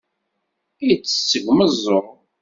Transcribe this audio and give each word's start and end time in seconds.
Itess 0.91 1.23
seg 1.29 1.43
umeẓẓuɣ. 1.51 2.05